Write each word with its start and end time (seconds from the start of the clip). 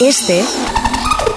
Este 0.00 0.44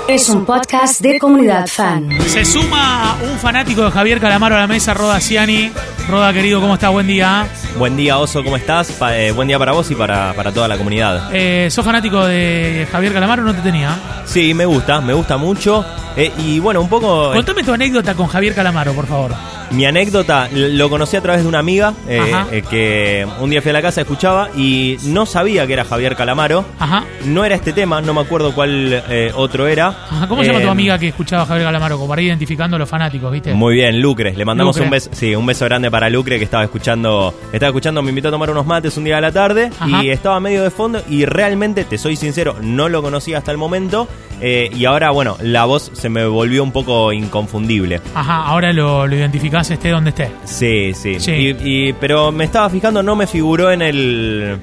es 0.08 0.30
un 0.30 0.46
podcast 0.46 1.02
de 1.02 1.20
comunidad 1.20 1.68
fan. 1.68 2.10
Se 2.28 2.46
suma 2.46 3.18
un 3.24 3.38
fanático 3.40 3.84
de 3.86 3.92
Javier 3.92 4.20
Calamaro 4.20 4.56
a 4.56 4.60
la 4.60 4.68
mesa, 4.68 4.94
Roda 4.94 5.20
Ciani. 5.20 5.72
Roda, 6.10 6.34
querido, 6.34 6.60
¿cómo 6.62 6.74
estás? 6.76 6.92
Buen 6.92 7.08
día. 7.08 7.48
Buen 7.78 7.96
día, 7.96 8.18
Oso, 8.18 8.44
¿cómo 8.44 8.58
estás? 8.58 8.92
Pa- 8.94 9.18
eh, 9.18 9.32
buen 9.32 9.48
día 9.48 9.58
para 9.58 9.72
vos 9.72 9.90
y 9.92 9.96
para, 9.96 10.34
para 10.34 10.52
toda 10.52 10.68
la 10.68 10.78
comunidad. 10.78 11.30
Eh, 11.34 11.70
¿Sos 11.72 11.86
fanático 11.86 12.26
de 12.26 12.88
Javier 12.92 13.14
Calamaro 13.14 13.44
o 13.44 13.46
no 13.46 13.54
te 13.56 13.62
tenía? 13.62 13.98
Sí, 14.26 14.54
me 14.54 14.66
gusta, 14.66 15.00
me 15.02 15.14
gusta 15.14 15.38
mucho. 15.38 15.86
Eh, 16.16 16.32
y 16.40 16.60
bueno, 16.60 16.82
un 16.82 16.90
poco... 16.90 17.32
eh, 17.34 17.38
Contame 17.38 17.64
tu 17.64 17.74
anécdota 17.74 18.14
con 18.16 18.28
Javier 18.28 18.54
Calamaro, 18.54 18.94
por 18.94 19.08
favor. 19.08 19.34
Mi 19.72 19.86
anécdota, 19.86 20.50
lo 20.54 20.90
conocí 20.90 21.16
a 21.16 21.22
través 21.22 21.44
de 21.44 21.48
una 21.48 21.60
amiga 21.60 21.94
eh, 22.08 22.20
eh, 22.52 22.64
que 22.70 23.26
un 23.40 23.50
día 23.50 23.62
fui 23.62 23.70
a 23.70 23.74
la 23.74 23.82
casa, 23.82 24.02
escuchaba 24.02 24.50
y 24.56 24.98
no 25.06 25.26
sabía 25.26 25.66
que 25.66 25.74
era 25.74 25.86
Javier 25.86 26.16
Calamaro. 26.18 26.66
Ajá. 26.78 27.06
No 27.26 27.46
era 27.46 27.56
este 27.56 27.72
tema, 27.72 28.02
no 28.02 28.14
me 28.14 28.20
acuerdo 28.20 28.54
cuál 28.54 29.02
eh, 29.10 29.32
otro 29.34 29.68
era. 29.68 29.88
Ajá. 29.88 30.28
¿Cómo 30.28 30.44
se 30.44 30.50
llama 30.50 30.62
tu 30.62 30.70
amiga 30.70 31.00
que 31.00 31.08
escuchaba 31.08 31.44
a 31.44 31.46
Javier 31.46 31.68
Calamaro? 31.68 31.96
Como 31.96 32.10
para 32.10 32.22
ir 32.22 32.28
identificando 32.28 32.76
a 32.76 32.80
los 32.80 32.90
fanáticos, 32.90 33.32
¿viste? 33.32 33.54
Muy 33.54 33.76
bien, 33.76 34.02
Lucre. 34.02 34.34
Le 34.34 34.44
mandamos 34.44 34.76
Lucre. 34.76 34.86
un 34.86 34.92
beso, 34.92 35.10
sí, 35.14 35.34
un 35.36 35.46
beso 35.46 35.64
grande 35.66 35.90
para 35.90 36.10
Lucre 36.10 36.38
que 36.38 36.44
estaba 36.44 36.66
escuchando, 36.66 37.34
estaba 37.54 37.70
escuchando, 37.70 38.02
me 38.02 38.10
invitó 38.10 38.28
a 38.28 38.32
tomar 38.32 38.50
unos 38.50 38.66
mates 38.66 38.98
un 38.98 39.06
día 39.06 39.20
a 39.20 39.22
la 39.22 39.32
tarde 39.32 39.70
Ajá. 39.80 40.04
y 40.04 40.10
estaba 40.10 40.40
medio 40.42 40.64
de 40.64 40.72
fondo 40.72 41.02
y 41.10 41.24
realmente, 41.24 41.86
te 41.86 41.98
soy 41.98 42.18
sincero, 42.18 42.58
no 42.62 42.90
lo 42.90 43.02
conocía 43.02 43.38
hasta 43.38 43.52
el 43.52 43.58
momento 43.58 44.08
y 44.42 44.86
ahora, 44.86 45.12
bueno, 45.12 45.38
la 45.40 45.66
voz 45.66 45.92
se 45.94 46.10
me 46.10 46.26
volvió 46.26 46.64
un 46.64 46.72
poco 46.72 47.14
inconfundible. 47.14 48.02
Ajá, 48.16 48.44
ahora 48.46 48.74
lo, 48.74 49.06
lo 49.06 49.16
identificás 49.16 49.61
esté 49.70 49.90
donde 49.90 50.10
esté. 50.10 50.30
Sí, 50.46 50.94
sí. 50.96 51.20
Sí. 51.20 51.32
Y, 51.32 51.58
y- 51.90 51.94
pero 51.94 52.32
me 52.32 52.46
estaba 52.46 52.70
fijando, 52.70 53.04
no 53.04 53.16
me 53.16 53.28
figuró 53.28 53.72
en 53.72 53.82
el 53.82 54.58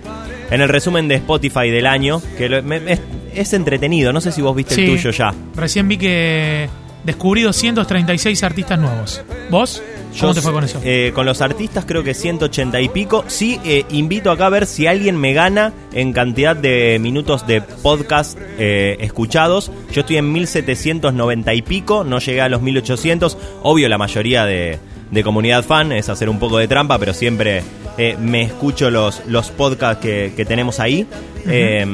en 0.51 0.61
el 0.63 0.69
resumen 0.69 1.07
de 1.09 1.17
Spotify 1.17 1.69
del 1.71 1.87
año, 1.87 2.23
que 2.39 2.49
lo- 2.49 2.63
me- 2.63 2.81
es, 2.93 3.01
es 3.35 3.53
entretenido. 3.53 4.13
No 4.13 4.21
sé 4.21 4.33
si 4.33 4.41
vos 4.43 4.57
viste 4.57 4.75
Sí. 4.75 4.83
el 4.85 4.89
tuyo 4.97 5.11
ya. 5.11 5.33
Recién 5.55 5.87
vi 5.89 5.99
que 5.99 6.69
descubrí 7.05 7.43
236 7.43 8.43
artistas 8.43 8.79
nuevos. 8.79 9.23
¿Vos? 9.51 9.83
¿Cómo 10.19 10.33
Yo, 10.33 10.35
te 10.35 10.41
fue 10.41 10.53
con 10.53 10.65
eso? 10.65 10.81
eh, 10.83 11.13
con 11.15 11.27
los 11.27 11.43
artistas 11.43 11.85
creo 11.87 12.03
que 12.03 12.15
180 12.15 12.81
y 12.81 12.89
pico. 12.89 13.25
Sí, 13.29 13.61
eh, 13.65 13.85
invito 13.91 14.31
acá 14.31 14.47
a 14.47 14.49
ver 14.49 14.65
si 14.67 14.87
alguien 14.87 15.17
me 15.19 15.35
gana 15.35 15.75
en 15.93 16.15
cantidad 16.15 16.57
de 16.57 16.99
minutos 16.99 17.47
de 17.47 17.61
podcast 17.61 18.39
eh, 18.59 18.97
escuchados. 19.01 19.71
Yo 19.93 20.01
estoy 20.01 20.17
en 20.17 20.33
1790 20.33 21.53
y 21.53 21.61
pico, 21.63 22.05
no 22.05 22.19
llegué 22.21 22.41
a 22.41 22.49
los 22.49 22.63
1800. 22.63 23.37
Obvio, 23.63 23.89
la 23.91 23.99
mayoría 23.99 24.47
de, 24.47 24.79
de 25.11 25.23
comunidad 25.23 25.65
fan 25.65 25.93
es 25.93 26.09
hacer 26.09 26.29
un 26.29 26.39
poco 26.39 26.59
de 26.59 26.69
trampa, 26.69 26.99
pero 26.99 27.15
siempre 27.15 27.63
eh, 27.97 28.17
me 28.21 28.43
escucho 28.43 28.91
los, 28.91 29.23
los 29.27 29.51
podcasts 29.51 30.03
que, 30.03 30.33
que 30.37 30.45
tenemos 30.45 30.81
ahí. 30.81 31.07
Eh, 31.47 31.87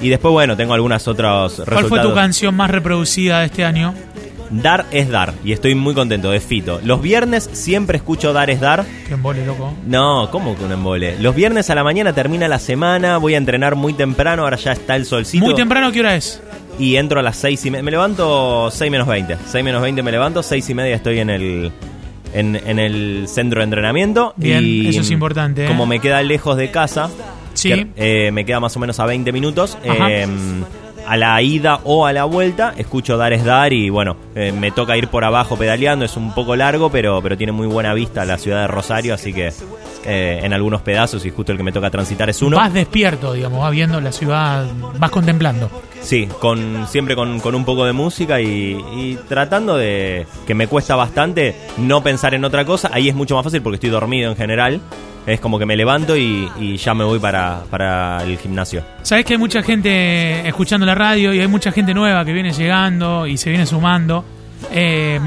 y 0.00 0.08
después, 0.08 0.32
bueno, 0.32 0.56
tengo 0.56 0.74
algunas 0.74 1.08
otras 1.08 1.54
¿Cuál 1.54 1.66
resultados. 1.66 1.88
fue 1.88 2.00
tu 2.00 2.14
canción 2.14 2.54
más 2.54 2.70
reproducida 2.70 3.40
de 3.40 3.46
este 3.46 3.64
año? 3.64 3.94
Dar 4.50 4.86
es 4.92 5.08
dar, 5.08 5.34
y 5.44 5.52
estoy 5.52 5.74
muy 5.74 5.92
contento, 5.94 6.30
de 6.30 6.38
Fito. 6.38 6.80
Los 6.84 7.02
viernes 7.02 7.50
siempre 7.52 7.96
escucho 7.96 8.32
Dar 8.32 8.48
es 8.48 8.60
dar. 8.60 8.84
Que 9.08 9.14
embole, 9.14 9.44
loco. 9.44 9.74
No, 9.84 10.28
¿cómo 10.30 10.56
que 10.56 10.64
un 10.64 10.70
embole? 10.70 11.16
Los 11.18 11.34
viernes 11.34 11.68
a 11.70 11.74
la 11.74 11.82
mañana 11.82 12.12
termina 12.12 12.46
la 12.46 12.60
semana, 12.60 13.18
voy 13.18 13.34
a 13.34 13.38
entrenar 13.38 13.74
muy 13.74 13.92
temprano, 13.92 14.44
ahora 14.44 14.56
ya 14.56 14.72
está 14.72 14.94
el 14.94 15.04
solcito. 15.04 15.44
Muy 15.44 15.54
temprano, 15.54 15.90
¿qué 15.90 16.00
hora 16.00 16.14
es? 16.14 16.40
Y 16.78 16.94
entro 16.96 17.18
a 17.18 17.22
las 17.24 17.36
seis 17.36 17.64
y 17.66 17.70
media. 17.70 17.82
Me 17.82 17.90
levanto 17.90 18.70
6 18.70 18.90
menos 18.90 19.08
20. 19.08 19.36
6 19.46 19.64
menos 19.64 19.82
20 19.82 20.02
me 20.02 20.12
levanto, 20.12 20.42
seis 20.42 20.68
y 20.70 20.74
media 20.74 20.94
estoy 20.94 21.18
en 21.18 21.30
el, 21.30 21.72
en, 22.32 22.56
en 22.56 22.78
el 22.78 23.24
centro 23.28 23.60
de 23.60 23.64
entrenamiento. 23.64 24.32
Bien, 24.36 24.64
y 24.64 24.88
eso 24.88 25.00
es 25.00 25.10
importante, 25.10 25.64
¿eh? 25.64 25.68
Como 25.68 25.86
me 25.86 26.00
queda 26.00 26.22
lejos 26.22 26.56
de 26.56 26.70
casa, 26.70 27.10
Sí. 27.54 27.70
que, 27.70 28.26
eh, 28.26 28.30
me 28.32 28.44
queda 28.44 28.60
más 28.60 28.76
o 28.76 28.80
menos 28.80 29.00
a 29.00 29.06
20 29.06 29.32
minutos. 29.32 29.78
Eh, 29.82 30.26
a 31.08 31.16
la 31.16 31.40
ida 31.40 31.78
o 31.84 32.04
a 32.04 32.12
la 32.12 32.24
vuelta, 32.24 32.74
escucho 32.76 33.16
Dar 33.16 33.32
es 33.32 33.44
Dar 33.44 33.72
y 33.72 33.90
bueno, 33.90 34.16
eh, 34.34 34.50
me 34.50 34.72
toca 34.72 34.96
ir 34.96 35.06
por 35.06 35.22
abajo 35.24 35.56
pedaleando, 35.56 36.04
es 36.04 36.16
un 36.16 36.34
poco 36.34 36.56
largo, 36.56 36.90
pero, 36.90 37.22
pero 37.22 37.36
tiene 37.36 37.52
muy 37.52 37.68
buena 37.68 37.94
vista 37.94 38.24
la 38.24 38.38
ciudad 38.38 38.62
de 38.62 38.66
Rosario, 38.66 39.14
así 39.14 39.32
que 39.32 39.52
eh, 40.04 40.40
en 40.42 40.52
algunos 40.52 40.82
pedazos 40.82 41.24
y 41.24 41.30
justo 41.30 41.52
el 41.52 41.58
que 41.58 41.64
me 41.64 41.70
toca 41.70 41.90
transitar 41.90 42.28
es 42.28 42.42
uno. 42.42 42.56
Vas 42.56 42.72
despierto, 42.74 43.34
digamos, 43.34 43.60
vas 43.60 43.70
viendo 43.70 44.00
la 44.00 44.10
ciudad, 44.10 44.66
vas 44.98 45.10
contemplando. 45.12 45.70
Sí, 46.06 46.28
con, 46.38 46.86
siempre 46.86 47.16
con, 47.16 47.40
con 47.40 47.56
un 47.56 47.64
poco 47.64 47.84
de 47.84 47.92
música 47.92 48.40
y, 48.40 49.18
tratando 49.28 49.76
de, 49.76 50.24
que 50.46 50.54
me 50.54 50.68
cuesta 50.68 50.94
bastante, 50.94 51.56
no 51.78 52.00
pensar 52.00 52.32
en 52.32 52.44
otra 52.44 52.64
cosa. 52.64 52.90
Ahí 52.92 53.08
es 53.08 53.14
mucho 53.16 53.34
más 53.34 53.42
fácil 53.42 53.60
porque 53.60 53.74
estoy 53.74 53.90
dormido 53.90 54.30
en 54.30 54.36
general. 54.36 54.80
Es 55.26 55.40
como 55.40 55.58
que 55.58 55.66
me 55.66 55.74
levanto 55.74 56.16
y, 56.16 56.76
ya 56.76 56.94
me 56.94 57.02
voy 57.02 57.18
para, 57.18 57.64
para 57.70 58.22
el 58.22 58.38
gimnasio. 58.38 58.84
Sabes 59.02 59.24
que 59.24 59.32
hay 59.32 59.38
mucha 59.38 59.64
gente 59.64 60.46
escuchando 60.46 60.86
la 60.86 60.94
radio 60.94 61.34
y 61.34 61.40
hay 61.40 61.48
mucha 61.48 61.72
gente 61.72 61.92
nueva 61.92 62.24
que 62.24 62.32
viene 62.32 62.52
llegando 62.52 63.26
y 63.26 63.36
se 63.36 63.50
viene 63.50 63.66
sumando. 63.66 64.24
Eh, 64.70 65.18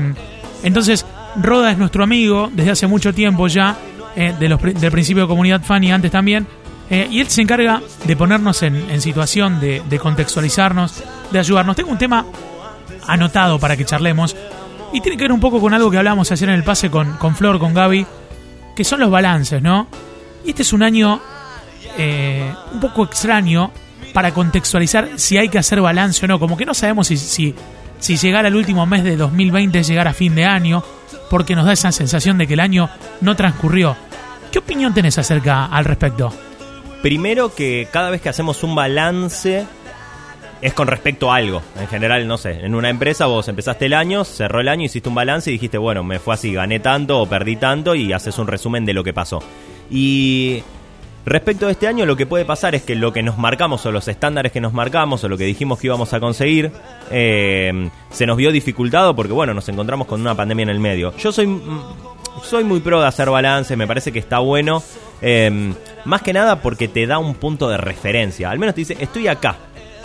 entonces, 0.64 1.06
Roda 1.42 1.72
es 1.72 1.78
nuestro 1.78 2.06
amigo 2.06 2.50
desde 2.54 2.72
hace 2.72 2.88
mucho 2.88 3.14
tiempo 3.14 3.48
ya, 3.48 3.76
eh, 4.16 4.34
de 4.40 4.48
los, 4.48 4.62
del 4.62 4.92
principio 4.92 5.24
de 5.24 5.28
Comunidad 5.28 5.62
Fan 5.62 5.84
y 5.84 5.92
antes 5.92 6.10
también. 6.10 6.48
Eh, 6.90 7.08
y 7.12 7.20
él 7.20 7.30
se 7.30 7.42
encarga 7.42 7.82
de 8.06 8.16
ponernos 8.16 8.64
en, 8.64 9.02
situación, 9.02 9.60
de, 9.60 10.00
contextualizarnos, 10.02 11.04
de 11.32 11.40
ayudarnos. 11.40 11.76
Tengo 11.76 11.92
un 11.92 11.98
tema 11.98 12.26
anotado 13.08 13.60
para 13.60 13.78
que 13.78 13.86
charlemos 13.86 14.36
y 14.92 15.02
tiene 15.02 15.18
que 15.18 15.24
ver 15.26 15.32
un 15.32 15.40
poco 15.40 15.60
con 15.60 15.74
algo 15.74 15.92
que 15.92 15.98
hablábamos 15.98 16.32
ayer 16.32 16.50
en 16.50 16.56
el 16.56 16.64
pase 16.64 16.90
con, 16.90 17.36
Flor, 17.36 17.60
con 17.60 17.74
Gaby, 17.74 18.06
que 18.76 18.84
son 18.84 19.00
los 19.00 19.12
balances, 19.12 19.62
¿no? 19.62 19.88
Y 20.44 20.50
este 20.50 20.64
es 20.64 20.74
un 20.74 20.82
año 20.82 21.22
eh, 21.98 22.52
un 22.74 22.80
poco 22.80 23.04
extraño 23.04 23.72
para 24.14 24.34
contextualizar 24.34 25.10
si 25.18 25.38
hay 25.38 25.50
que 25.50 25.60
hacer 25.60 25.82
balance 25.82 26.26
o 26.26 26.28
no. 26.28 26.40
Como 26.40 26.58
que 26.58 26.66
no 26.66 26.74
sabemos 26.74 27.08
si, 27.08 27.18
si, 27.18 27.54
si 28.00 28.18
llegar 28.18 28.48
al 28.48 28.56
último 28.56 28.88
mes 28.88 29.04
de 29.04 29.16
2020 29.16 29.80
es 29.80 29.88
llegar 29.88 30.08
a 30.08 30.14
fin 30.14 30.34
de 30.34 30.46
año, 30.46 30.84
porque 31.30 31.56
nos 31.56 31.66
da 31.66 31.74
esa 31.74 31.92
sensación 31.92 32.40
de 32.40 32.48
que 32.48 32.56
el 32.56 32.62
año 32.62 32.90
no 33.22 33.36
transcurrió. 33.36 33.96
¿Qué 34.52 34.58
opinión 34.58 34.96
tenés 34.96 35.20
acerca 35.20 35.66
al 35.66 35.86
respecto? 35.86 36.34
Primero 37.02 37.56
que 37.56 37.88
cada 37.92 38.10
vez 38.10 38.22
que 38.22 38.30
hacemos 38.30 38.62
un 38.64 38.76
balance 38.76 39.66
es 40.62 40.74
con 40.74 40.88
respecto 40.88 41.32
a 41.32 41.38
algo. 41.38 41.62
En 41.80 41.88
general, 41.88 42.28
no 42.28 42.38
sé, 42.38 42.66
en 42.66 42.76
una 42.76 42.90
empresa 42.90 43.26
vos 43.26 43.48
empezaste 43.48 43.86
el 43.86 43.94
año, 43.94 44.26
cerró 44.26 44.60
el 44.60 44.68
año, 44.68 44.84
hiciste 44.84 45.08
un 45.08 45.16
balance 45.16 45.50
y 45.50 45.54
dijiste, 45.54 45.78
bueno, 45.78 46.04
me 46.04 46.20
fue 46.20 46.34
así, 46.34 46.54
gané 46.54 46.80
tanto 46.82 47.22
o 47.22 47.26
perdí 47.26 47.56
tanto 47.56 47.96
y 47.96 48.12
haces 48.12 48.38
un 48.38 48.48
resumen 48.48 48.86
de 48.86 48.94
lo 48.94 49.04
que 49.04 49.14
pasó. 49.14 49.42
Y 49.90 50.62
respecto 51.26 51.68
a 51.68 51.72
este 51.72 51.88
año, 51.88 52.06
lo 52.06 52.18
que 52.18 52.26
puede 52.26 52.44
pasar 52.44 52.76
es 52.76 52.84
que 52.84 52.96
lo 52.96 53.14
que 53.14 53.24
nos 53.24 53.38
marcamos 53.38 53.86
o 53.86 53.92
los 53.94 54.10
estándares 54.10 54.52
que 54.52 54.60
nos 54.60 54.74
marcamos 54.74 55.24
o 55.24 55.30
lo 55.30 55.38
que 55.38 55.46
dijimos 55.46 55.80
que 55.80 55.88
íbamos 55.88 56.14
a 56.14 56.20
conseguir 56.20 56.72
eh, 57.12 57.90
se 58.12 58.26
nos 58.26 58.36
vio 58.36 58.52
dificultado 58.52 59.16
porque, 59.16 59.32
bueno, 59.32 59.54
nos 59.54 59.70
encontramos 59.70 60.06
con 60.06 60.20
una 60.20 60.36
pandemia 60.36 60.64
en 60.64 60.70
el 60.70 60.80
medio. 60.82 61.16
Yo 61.16 61.32
soy 61.32 61.62
soy 62.44 62.64
muy 62.66 62.82
pro 62.82 63.00
de 63.02 63.08
hacer 63.08 63.30
balance, 63.30 63.76
me 63.78 63.88
parece 63.88 64.12
que 64.12 64.20
está 64.20 64.40
bueno. 64.40 64.84
eh, 65.22 65.74
más 66.06 66.22
que 66.22 66.34
nada 66.34 66.62
porque 66.62 66.88
te 66.88 67.06
da 67.08 67.18
un 67.18 67.36
punto 67.36 67.70
de 67.70 67.78
referencia. 67.78 68.50
Al 68.50 68.60
menos 68.60 68.76
te 68.76 68.82
dice, 68.82 68.98
estoy 69.00 69.28
acá. 69.28 69.56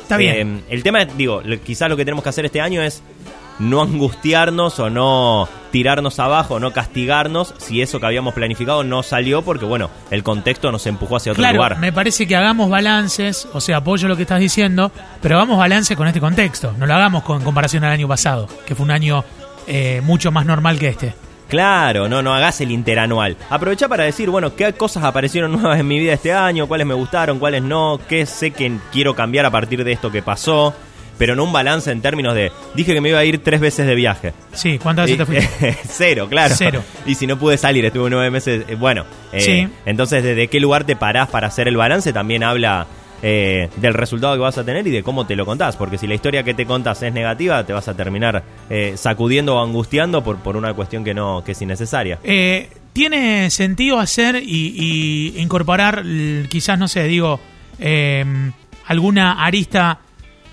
Está 0.02 0.16
bien. 0.16 0.62
Eh, 0.68 0.74
el 0.74 0.82
tema, 0.82 1.02
es, 1.02 1.16
digo, 1.16 1.42
quizás 1.64 1.88
lo 1.88 1.96
que 1.96 2.04
tenemos 2.04 2.22
que 2.22 2.28
hacer 2.30 2.44
este 2.44 2.60
año 2.60 2.82
es 2.82 3.02
no 3.58 3.82
angustiarnos 3.82 4.78
o 4.80 4.90
no 4.90 5.48
tirarnos 5.70 6.18
abajo, 6.18 6.58
no 6.60 6.72
castigarnos 6.72 7.54
si 7.58 7.82
eso 7.82 8.00
que 8.00 8.06
habíamos 8.06 8.34
planificado 8.34 8.82
no 8.84 9.02
salió 9.02 9.42
porque, 9.42 9.64
bueno, 9.64 9.90
el 10.10 10.22
contexto 10.22 10.70
nos 10.72 10.86
empujó 10.86 11.16
hacia 11.16 11.32
otro 11.32 11.42
Claro, 11.42 11.56
lugar. 11.56 11.78
me 11.78 11.92
parece 11.92 12.26
que 12.26 12.36
hagamos 12.36 12.68
balances, 12.68 13.48
o 13.52 13.60
sea, 13.60 13.78
apoyo 13.78 14.08
lo 14.08 14.16
que 14.16 14.22
estás 14.22 14.40
diciendo, 14.40 14.90
pero 15.22 15.36
hagamos 15.36 15.58
balance 15.58 15.94
con 15.96 16.06
este 16.08 16.20
contexto. 16.20 16.74
No 16.78 16.86
lo 16.86 16.94
hagamos 16.94 17.22
con 17.22 17.42
comparación 17.42 17.84
al 17.84 17.92
año 17.92 18.08
pasado, 18.08 18.48
que 18.66 18.74
fue 18.74 18.84
un 18.84 18.90
año 18.90 19.24
eh, 19.66 20.00
mucho 20.04 20.30
más 20.32 20.46
normal 20.46 20.78
que 20.78 20.88
este. 20.88 21.14
Claro, 21.48 22.08
no, 22.08 22.22
no 22.22 22.34
hagas 22.34 22.60
el 22.60 22.70
interanual. 22.70 23.36
Aprovecha 23.50 23.88
para 23.88 24.04
decir, 24.04 24.30
bueno, 24.30 24.56
qué 24.56 24.72
cosas 24.72 25.04
aparecieron 25.04 25.52
nuevas 25.60 25.78
en 25.78 25.86
mi 25.86 25.98
vida 25.98 26.14
este 26.14 26.32
año, 26.32 26.66
cuáles 26.66 26.86
me 26.86 26.94
gustaron, 26.94 27.38
cuáles 27.38 27.62
no, 27.62 28.00
qué 28.08 28.26
sé 28.26 28.50
que 28.50 28.72
quiero 28.92 29.14
cambiar 29.14 29.46
a 29.46 29.50
partir 29.50 29.84
de 29.84 29.92
esto 29.92 30.10
que 30.10 30.22
pasó, 30.22 30.74
pero 31.18 31.36
no 31.36 31.44
un 31.44 31.52
balance 31.52 31.92
en 31.92 32.00
términos 32.02 32.34
de, 32.34 32.50
dije 32.74 32.92
que 32.94 33.00
me 33.00 33.10
iba 33.10 33.18
a 33.20 33.24
ir 33.24 33.42
tres 33.42 33.60
veces 33.60 33.86
de 33.86 33.94
viaje. 33.94 34.32
Sí, 34.52 34.78
¿cuántas 34.82 35.04
veces 35.08 35.18
te 35.18 35.26
fuiste? 35.26 35.78
Cero, 35.84 36.26
claro. 36.28 36.54
Cero. 36.56 36.82
Y 37.06 37.14
si 37.14 37.26
no 37.26 37.38
pude 37.38 37.56
salir, 37.58 37.84
estuve 37.84 38.10
nueve 38.10 38.30
meses. 38.30 38.64
eh, 38.66 38.74
Bueno, 38.74 39.04
eh, 39.32 39.40
Sí. 39.40 39.68
entonces, 39.86 40.24
¿desde 40.24 40.48
qué 40.48 40.58
lugar 40.58 40.84
te 40.84 40.96
parás 40.96 41.28
para 41.28 41.46
hacer 41.48 41.68
el 41.68 41.76
balance? 41.76 42.12
También 42.12 42.42
habla 42.42 42.86
eh, 43.26 43.70
del 43.76 43.94
resultado 43.94 44.34
que 44.34 44.40
vas 44.40 44.58
a 44.58 44.64
tener 44.64 44.86
y 44.86 44.90
de 44.90 45.02
cómo 45.02 45.26
te 45.26 45.34
lo 45.34 45.46
contás. 45.46 45.76
Porque 45.76 45.96
si 45.96 46.06
la 46.06 46.14
historia 46.14 46.42
que 46.42 46.52
te 46.52 46.66
contás 46.66 47.02
es 47.02 47.12
negativa, 47.12 47.64
te 47.64 47.72
vas 47.72 47.88
a 47.88 47.96
terminar 47.96 48.42
eh, 48.68 48.92
sacudiendo 48.96 49.56
o 49.56 49.64
angustiando 49.64 50.22
por, 50.22 50.36
por 50.40 50.58
una 50.58 50.74
cuestión 50.74 51.02
que 51.04 51.14
no 51.14 51.42
que 51.42 51.52
es 51.52 51.62
innecesaria. 51.62 52.18
Eh, 52.22 52.68
¿Tiene 52.92 53.48
sentido 53.48 53.98
hacer 53.98 54.36
y, 54.36 55.32
y 55.36 55.40
incorporar, 55.40 56.04
quizás, 56.48 56.78
no 56.78 56.86
sé, 56.86 57.04
digo, 57.04 57.40
eh, 57.78 58.24
alguna 58.86 59.44
arista, 59.44 60.00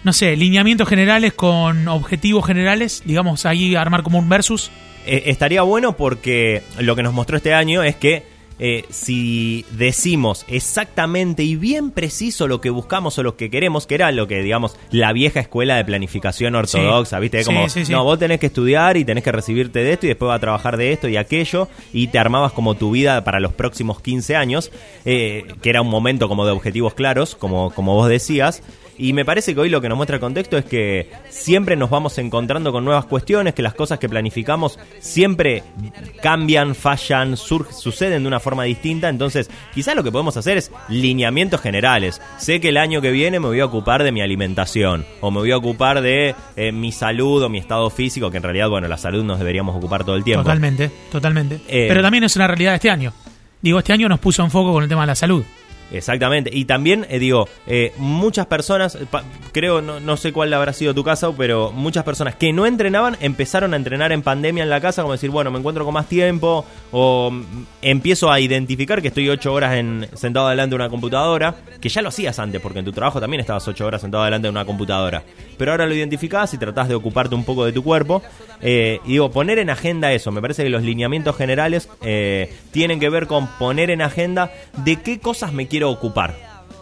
no 0.06 0.14
sé, 0.14 0.38
lineamientos 0.38 0.88
generales 0.88 1.34
con 1.34 1.90
objetivos 1.90 2.48
generales? 2.48 3.04
Digamos, 3.06 3.46
ahí 3.46 3.76
armar 3.76 4.02
como 4.02 4.18
un 4.18 4.30
versus. 4.30 4.72
Estaría 5.06 5.62
bueno 5.64 5.98
porque 5.98 6.64
lo 6.80 6.96
que 6.96 7.04
nos 7.04 7.14
mostró 7.14 7.36
este 7.36 7.54
año 7.54 7.84
es 7.84 7.98
que 7.98 8.31
eh, 8.64 8.86
si 8.92 9.66
decimos 9.72 10.46
exactamente 10.48 11.42
y 11.42 11.56
bien 11.56 11.90
preciso 11.90 12.48
lo 12.48 12.62
que 12.62 12.70
buscamos 12.70 13.18
o 13.18 13.24
lo 13.24 13.36
que 13.36 13.50
queremos, 13.50 13.88
que 13.88 13.96
era 13.96 14.12
lo 14.12 14.28
que, 14.28 14.44
digamos, 14.44 14.78
la 14.92 15.14
vieja 15.14 15.40
escuela 15.40 15.78
de 15.78 15.84
planificación 15.84 16.54
ortodoxa, 16.54 17.18
¿viste? 17.18 17.40
Sí, 17.40 17.46
Como, 17.46 17.68
sí, 17.70 17.86
sí. 17.86 17.92
no, 17.92 18.04
vos 18.04 18.20
tenés 18.20 18.40
que 18.40 18.46
estudiar 18.46 18.98
y 18.98 19.04
tenés 19.04 19.24
que 19.24 19.32
recibirte 19.32 19.80
de 19.80 19.94
esto 19.94 20.06
y 20.06 20.10
después 20.10 20.28
vas 20.28 20.38
a 20.38 20.42
trabajar 20.42 20.78
de 20.78 20.94
esto 20.94 21.08
y 21.08 21.18
aquello 21.18 21.70
y 21.92 22.08
te 22.10 22.20
armabas 22.20 22.52
como 22.52 22.76
tu 22.76 22.92
vida 22.92 23.24
para 23.24 23.40
los 23.40 23.52
próximos 23.52 24.00
15 24.00 24.36
años, 24.36 24.72
eh, 25.06 25.46
que 25.64 25.70
era 25.72 25.82
un 25.82 25.90
momento 25.90 26.28
como 26.28 26.46
de 26.46 26.52
objetivos 26.52 26.94
claros, 26.94 27.36
como, 27.36 27.72
como 27.72 27.96
vos 27.96 28.10
decías. 28.10 28.62
Y 29.02 29.14
me 29.14 29.26
parece 29.26 29.56
que 29.56 29.60
hoy 29.60 29.70
lo 29.70 29.82
que 29.82 29.90
nos 29.90 29.98
muestra 29.98 30.18
el 30.18 30.20
contexto 30.20 30.60
es 30.60 30.66
que 30.66 31.10
siempre 31.28 31.76
nos 31.76 31.90
vamos 31.90 32.20
encontrando 32.20 32.72
con 32.72 32.86
nuevas 32.86 33.06
cuestiones, 33.06 33.56
que 33.56 33.64
las 33.64 33.74
cosas 33.74 33.98
que 33.98 34.08
planificamos 34.08 34.78
siempre 35.00 35.64
cambian, 36.22 36.76
fallan, 36.76 37.36
suceden 37.36 38.22
de 38.22 38.28
una 38.28 38.40
forma 38.40 38.64
distinta. 38.64 39.10
Entonces, 39.10 39.50
quizás 39.74 39.96
lo 39.96 40.04
que 40.04 40.12
podemos 40.12 40.38
hacer 40.38 40.60
es 40.60 40.72
lineamientos 40.88 41.62
generales. 41.62 42.22
Sé 42.38 42.62
que 42.62 42.70
el 42.70 42.78
año 42.78 43.02
que 43.02 43.10
viene 43.10 43.40
me 43.40 43.48
voy 43.48 43.60
a 43.60 43.66
ocupar 43.66 44.04
de 44.04 44.12
mi 44.12 44.22
alimentación, 44.22 45.04
o 45.20 45.32
me 45.32 45.40
voy 45.40 45.52
a 45.52 45.58
ocupar 45.58 46.02
de 46.02 46.36
eh, 46.56 46.72
mi 46.72 46.92
salud 46.92 47.42
o 47.42 47.50
mi 47.50 47.58
estado 47.58 47.90
físico, 47.90 48.30
que 48.30 48.38
en 48.38 48.44
realidad, 48.44 48.70
bueno, 48.70 48.88
la 48.88 49.00
salud 49.00 49.24
nos 49.24 49.40
deberíamos 49.40 49.76
ocupar 49.76 50.04
todo 50.04 50.16
el 50.16 50.24
tiempo. 50.24 50.44
Totalmente, 50.44 50.92
totalmente. 51.12 51.56
Eh, 51.68 51.88
Pero 51.88 52.04
también 52.04 52.24
es 52.24 52.36
una 52.36 52.46
realidad 52.46 52.74
de 52.74 52.76
este 52.76 52.92
año. 52.92 53.14
Digo, 53.64 53.80
este 53.80 53.94
año 53.94 54.08
nos 54.08 54.20
puso 54.20 54.44
en 54.44 54.52
foco 54.52 54.74
con 54.74 54.84
el 54.84 54.90
tema 54.90 55.02
de 55.02 55.08
la 55.08 55.16
salud. 55.16 55.44
Exactamente. 55.92 56.50
Y 56.54 56.66
también, 56.66 57.06
eh, 57.10 57.20
digo, 57.20 57.48
eh, 57.68 57.94
muchas 57.98 58.46
personas, 58.46 58.98
pa- 59.10 59.24
creo, 59.52 59.82
no, 59.82 60.00
no 60.00 60.16
sé 60.18 60.32
cuál 60.32 60.54
habrá 60.54 60.72
sido 60.74 60.94
tu 60.94 61.04
caso, 61.04 61.36
pero 61.38 61.72
muchas 61.72 62.04
personas 62.04 62.36
que 62.36 62.54
no 62.54 62.66
entrenaban 62.66 63.18
empezaron 63.20 63.74
a 63.74 63.78
entrenar 63.78 64.12
en 64.12 64.22
pandemia 64.22 64.64
en 64.64 64.70
la 64.70 64.80
casa, 64.80 65.02
como 65.02 65.12
decir, 65.14 65.30
bueno, 65.30 65.52
me 65.52 65.60
encuentro 65.60 65.84
con 65.84 65.94
más 65.94 66.08
tiempo, 66.08 66.66
o 66.92 67.30
mm, 67.32 67.44
empiezo 67.82 68.32
a 68.32 68.40
identificar 68.40 69.02
que 69.02 69.10
estoy 69.10 69.28
ocho 69.30 69.54
horas 69.54 69.74
en, 69.76 70.08
sentado 70.14 70.48
delante 70.50 70.72
de 70.72 70.76
una 70.76 70.90
computadora, 70.90 71.56
que 71.82 71.90
ya 71.90 72.02
lo 72.02 72.10
hacías 72.10 72.40
antes, 72.40 72.62
porque 72.62 72.80
en 72.80 72.86
tu 72.86 72.92
trabajo 72.94 73.20
también 73.20 73.42
estabas 73.42 73.68
ocho 73.68 73.86
horas 73.86 74.02
sentado 74.02 74.24
delante 74.24 74.48
de 74.48 74.52
una 74.52 74.66
computadora. 74.66 75.24
Pero 75.58 75.72
ahora 75.72 75.86
lo 75.86 75.94
identificás 75.94 76.54
y 76.54 76.58
tratás 76.58 76.88
de 76.88 76.96
ocuparte 76.96 77.36
un 77.36 77.44
poco 77.44 77.66
de 77.66 77.72
tu 77.74 77.84
cuerpo. 77.84 78.22
Eh, 78.62 79.00
y 79.06 79.14
digo, 79.14 79.32
poner 79.32 79.60
en 79.60 79.70
agenda 79.70 80.12
eso. 80.12 80.32
Me 80.32 80.42
parece 80.42 80.64
que 80.64 80.70
los 80.70 80.84
lineamientos 80.84 81.36
generales 81.36 81.90
eh, 82.02 82.54
tienen 82.72 83.00
que 83.00 83.10
ver 83.10 83.28
con 83.28 83.48
poner 83.58 83.90
en 83.90 84.02
agenda 84.02 84.52
de 84.78 84.98
qué 84.98 85.20
cosas 85.20 85.52
me 85.54 85.68
quiero 85.68 85.90
ocupar. 85.90 86.36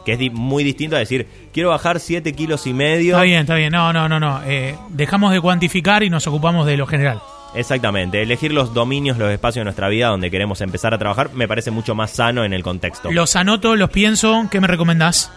Que 0.06 0.14
es 0.14 0.20
di- 0.20 0.30
muy 0.30 0.64
distinto 0.64 0.96
a 0.96 1.00
decir, 1.00 1.28
quiero 1.54 1.70
bajar 1.70 2.00
7 2.00 2.34
kilos 2.34 2.66
y 2.68 2.74
medio. 2.74 3.14
Está 3.16 3.24
bien, 3.24 3.42
está 3.42 3.56
bien. 3.56 3.72
No, 3.72 3.94
no, 3.94 4.10
no, 4.10 4.20
no. 4.20 4.42
Eh, 4.46 4.76
dejamos 4.90 5.32
de 5.32 5.42
cuantificar 5.42 6.04
y 6.04 6.10
nos 6.10 6.26
ocupamos 6.28 6.66
de 6.66 6.78
lo 6.78 6.86
general. 6.88 7.20
Exactamente, 7.56 8.22
elegir 8.22 8.54
los 8.54 8.76
dominios, 8.76 9.18
los 9.18 9.32
espacios 9.32 9.62
de 9.62 9.64
nuestra 9.64 9.90
vida 9.90 10.08
donde 10.10 10.30
queremos 10.30 10.62
empezar 10.62 10.94
a 10.94 11.00
trabajar 11.00 11.32
me 11.34 11.48
parece 11.48 11.72
mucho 11.72 11.96
más 11.96 12.12
sano 12.12 12.44
en 12.44 12.54
el 12.54 12.62
contexto. 12.62 13.12
Los 13.12 13.36
anoto, 13.36 13.76
los 13.76 13.90
pienso. 13.90 14.46
¿Qué 14.52 14.62
me 14.62 14.68
recomendás? 14.68 15.32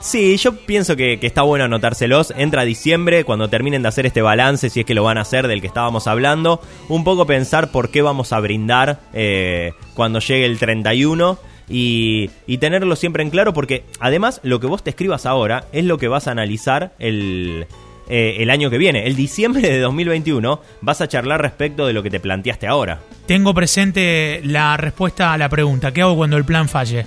Sí, 0.00 0.36
yo 0.36 0.54
pienso 0.54 0.96
que, 0.96 1.18
que 1.18 1.26
está 1.26 1.42
bueno 1.42 1.64
anotárselos. 1.64 2.32
Entra 2.36 2.64
diciembre, 2.64 3.24
cuando 3.24 3.48
terminen 3.48 3.82
de 3.82 3.88
hacer 3.88 4.06
este 4.06 4.22
balance, 4.22 4.70
si 4.70 4.80
es 4.80 4.86
que 4.86 4.94
lo 4.94 5.02
van 5.02 5.18
a 5.18 5.22
hacer 5.22 5.48
del 5.48 5.60
que 5.60 5.66
estábamos 5.66 6.06
hablando, 6.06 6.60
un 6.88 7.04
poco 7.04 7.26
pensar 7.26 7.70
por 7.70 7.90
qué 7.90 8.02
vamos 8.02 8.32
a 8.32 8.40
brindar 8.40 9.00
eh, 9.12 9.72
cuando 9.94 10.20
llegue 10.20 10.46
el 10.46 10.58
31 10.58 11.38
y, 11.68 12.30
y 12.46 12.58
tenerlo 12.58 12.96
siempre 12.96 13.22
en 13.22 13.30
claro, 13.30 13.52
porque 13.52 13.84
además 14.00 14.40
lo 14.42 14.60
que 14.60 14.66
vos 14.66 14.82
te 14.82 14.90
escribas 14.90 15.26
ahora 15.26 15.64
es 15.72 15.84
lo 15.84 15.98
que 15.98 16.08
vas 16.08 16.28
a 16.28 16.30
analizar 16.30 16.92
el, 16.98 17.66
eh, 18.08 18.36
el 18.40 18.50
año 18.50 18.70
que 18.70 18.78
viene. 18.78 19.06
El 19.06 19.16
diciembre 19.16 19.60
de 19.62 19.80
2021 19.80 20.62
vas 20.80 21.00
a 21.00 21.08
charlar 21.08 21.42
respecto 21.42 21.86
de 21.86 21.92
lo 21.92 22.02
que 22.02 22.10
te 22.10 22.20
planteaste 22.20 22.66
ahora. 22.66 23.00
Tengo 23.26 23.52
presente 23.52 24.40
la 24.44 24.76
respuesta 24.78 25.32
a 25.32 25.38
la 25.38 25.48
pregunta. 25.50 25.92
¿Qué 25.92 26.00
hago 26.00 26.16
cuando 26.16 26.38
el 26.38 26.44
plan 26.44 26.68
falle? 26.68 27.06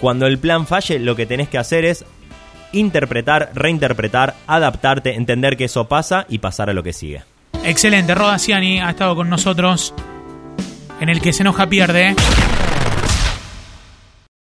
Cuando 0.00 0.26
el 0.26 0.38
plan 0.38 0.66
falle, 0.66 0.98
lo 0.98 1.14
que 1.14 1.26
tenés 1.26 1.50
que 1.50 1.58
hacer 1.58 1.84
es 1.84 2.06
interpretar, 2.72 3.50
reinterpretar, 3.54 4.34
adaptarte, 4.46 5.14
entender 5.14 5.56
que 5.56 5.64
eso 5.64 5.88
pasa 5.88 6.26
y 6.28 6.38
pasar 6.38 6.70
a 6.70 6.72
lo 6.72 6.82
que 6.82 6.92
sigue. 6.92 7.22
Excelente. 7.64 8.14
Roda 8.14 8.38
Ciani 8.38 8.80
ha 8.80 8.90
estado 8.90 9.14
con 9.16 9.28
nosotros 9.28 9.94
en 11.00 11.08
el 11.08 11.20
que 11.20 11.32
se 11.32 11.42
enoja 11.42 11.66
pierde. 11.66 12.14